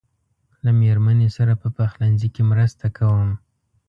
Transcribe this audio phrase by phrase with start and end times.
[0.63, 3.29] له مېرمنې سره په پخلنځي کې مرسته کوم.